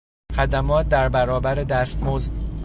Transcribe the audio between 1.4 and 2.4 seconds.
دستمزد